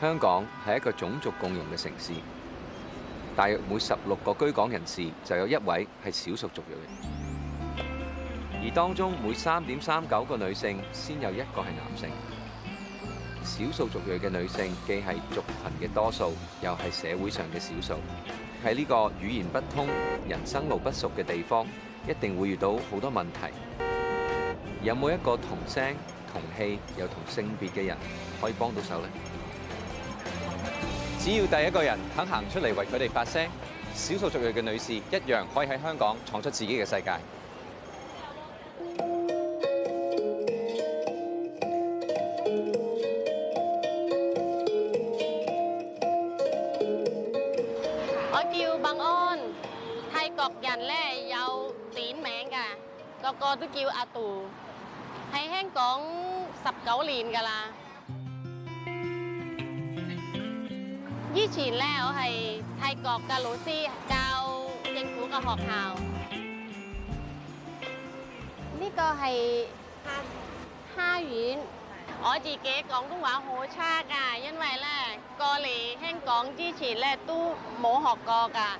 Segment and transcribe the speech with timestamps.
[0.00, 2.12] 香港係一個種族共融嘅城市，
[3.34, 7.84] 大約每十六個居港人士就有一位係少數族裔
[8.52, 12.08] 而當中每三點三九個女性先有一個係男性。
[13.42, 15.42] 少數族裔嘅女性既係族
[15.80, 18.00] 群嘅多數，又係社會上嘅少數。
[18.64, 19.88] 喺呢個語言不通、
[20.28, 21.66] 人生路不熟嘅地方，
[22.08, 23.52] 一定會遇到好多問題。
[24.84, 25.96] 有冇一個同聲
[26.32, 27.96] 同氣又同性別嘅人
[28.40, 29.08] 可以幫到手呢？
[31.30, 33.46] 只要第一個人肯行出嚟為佢哋發聲，
[33.92, 37.10] 少數族裔嘅女士一樣可以喺香港創出自己嘅世界。
[48.30, 49.38] 我叫白安，
[50.10, 52.56] 泰國人咧，有點名噶，
[53.20, 54.46] 個個都叫阿杜，
[55.34, 56.00] 喺香港
[56.64, 57.66] 十九年噶啦。
[61.34, 63.66] 智前咧，我系泰国、嘅老师，
[64.08, 64.16] 教
[64.82, 65.94] 政府、嘅学校。
[68.80, 69.66] 呢个系，
[70.96, 71.58] 虾丸。
[72.20, 78.78] 我自己广东话好差噶，因为咧，过嚟香港之前咧都冇学过噶，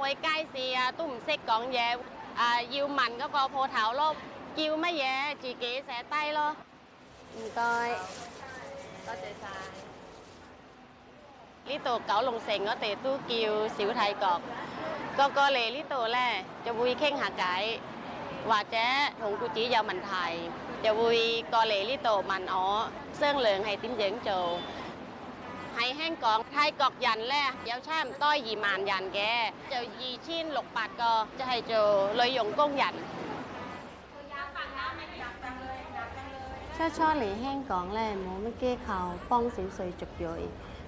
[0.00, 1.98] 去街市啊都唔识讲嘢，
[2.36, 4.14] 啊要问嗰个铺头咯，
[4.56, 6.56] 叫乜嘢自己写低咯，
[7.36, 7.60] 唔该，
[9.04, 9.88] 多谢晒。
[11.70, 14.40] ลิโตเก๋าลงเสงก็เตตู้กิวสิวไทยกอก
[15.18, 16.28] ก็ก็เลลิโตแล่
[16.64, 17.64] จะบุยเข่งหากาย
[18.50, 18.88] ว่าแจ้
[19.20, 20.32] หงกุจียาวมันไทย
[20.84, 21.20] จะบุย
[21.52, 22.66] กอเลลิโตมันอ๋อ
[23.16, 24.30] เสื่องเหลืองให้ติ้มเยิงโจ
[25.74, 29.18] ไ้แห้งกองไทยกอกยันแล่เยาวช่มต้อยยีมานยันแก
[29.72, 31.72] จะยีชิ้นหลกปัดก็จะให้โจ
[32.16, 32.94] เลยยงก้งยัน
[36.78, 40.28] 初初嚟香港咧，冇乜機構幫小水族入，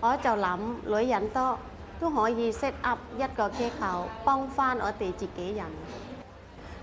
[0.01, 1.59] 我就諗女人多
[1.99, 5.67] 都可以 set up 一個機構幫翻我哋自己人。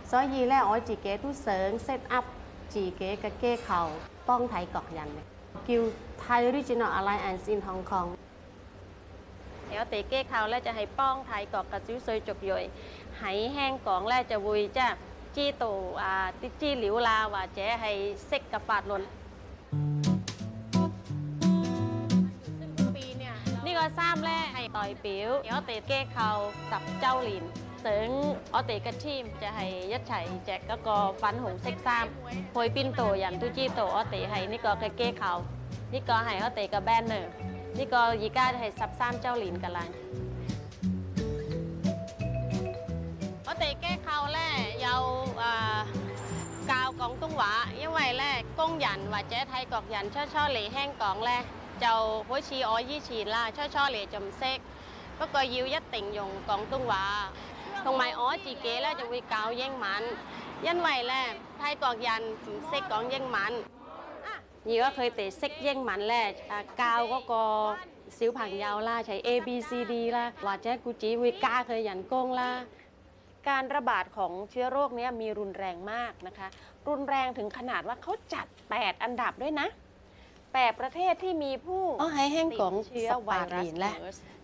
[0.03, 2.25] 所以咧，我自己都想 set up
[2.67, 3.87] 自己嘅機構
[4.25, 5.05] 幫泰國人。
[5.65, 7.83] 叫 t h a i r e g i o n a l Alliance in Hong
[7.85, 8.09] Kong。
[9.71, 12.49] 我哋機構咧就係幫泰國嘅小水族入，
[13.23, 14.85] 喺香港咧就會啫。
[15.37, 15.65] จี้โต
[16.03, 17.91] อ่าติจี้หลิวลาว่าเจ๊ให้
[18.27, 19.03] เซ็กกับปาดลน
[22.59, 26.29] ซึ่งทุกปีเนี่ยรานี่ก็ซ้ำแล่ให้ต่อยปิ๋วเดี๋ยวเตะเก้เขา
[26.71, 27.43] จับเจ้าหลิน
[27.81, 28.09] เสริง
[28.51, 30.13] เอาเตะกระทิมจะให้ยัดไฉ
[30.45, 35.33] แจกก็ก็ฟันหงเซ็กซ้ำโพยปิ้นโตอย่างตุจี้โตเอาเตะให้ นี่ก็กระเก้เขา
[35.93, 37.31] นี่ก็ให้เอาเตะกับแบนเนอร์
[37.77, 39.89] นี่ก็ยีก้าให้ซับซ้ำเจ้าหลินกันลย
[43.43, 44.46] เอาเตะเก้เขาแล้ว
[47.79, 51.43] 因为咧，工人或者泰国人，初初嚟香港咧，
[51.79, 51.88] 就
[52.23, 54.59] 好似我以前啦，初初嚟就唔识，
[55.19, 57.29] 不过要一定用广东话。
[57.83, 59.89] 同埋我自己咧就会教英文，
[60.63, 61.13] 因为咧
[61.59, 63.63] 泰国人唔识讲英文。
[64.63, 66.33] 如果佢哋识英文咧，
[66.77, 67.77] 教嗰个
[68.09, 72.63] 小朋友啦，就 A B C D 啦，或者古智会加佢人工啦。
[73.49, 76.47] การระบาดของเชื้อโรคนี้มีรุนแรงมากนะคะ
[76.89, 79.67] รุนแรงถึงขนาดว่าเขาจัด 8 อันดับด้วยนะ
[80.27, 83.91] 8 ประเทศที่มีผู้ อ๋อไฮแหงของเชื้อไวรัสและ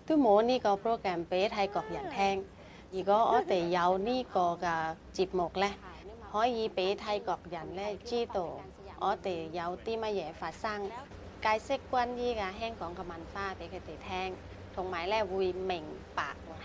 [0.08, 2.36] ทุโมนี่ก็โปรแกรมเป๊ะไทยกอกอย่างแท่ง
[2.92, 4.68] อีก็อ๋อแต่เยานี่ก็ก
[5.18, 5.74] จิบหมกแหละ
[6.34, 8.38] ห้อยีเป๊ะไทยกอกยางและจี้โต
[9.02, 10.80] อ๋อแต่เยาที่มาแย่ฝาสร้าง
[11.46, 14.30] กายเซกวนยี่กะแห้งของกำมันฟ้าเปกะเตยแท่ง
[14.76, 15.84] 同埋咧會明
[16.16, 16.24] 白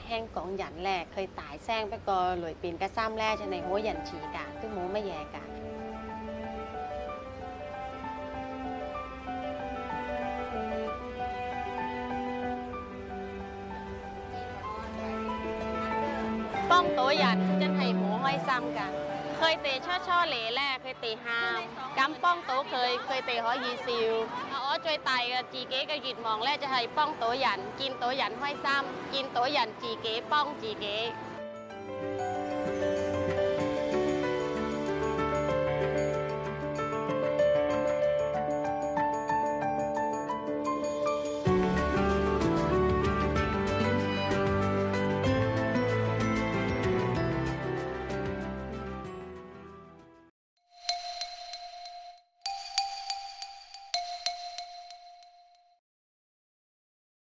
[0.09, 5.39] 香港人咧佢大聲，不過裏邊嘅心咧就係好仁慈㗎，都冇乜嘢㗎。
[16.67, 21.62] 幫到人真係好開心㗎，佢哋初初嚟咧，哋喊，
[21.96, 22.49] 咁帮自
[25.64, 27.40] 己嘅愿望，ค就泰帮到人，
[27.76, 28.61] 见到人开心，
[29.11, 31.12] 见到人自己，帮自己。